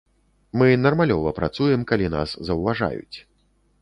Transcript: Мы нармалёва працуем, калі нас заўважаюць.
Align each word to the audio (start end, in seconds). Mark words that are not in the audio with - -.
Мы 0.61 0.69
нармалёва 0.85 1.33
працуем, 1.39 1.85
калі 1.93 2.07
нас 2.17 2.29
заўважаюць. 2.51 3.17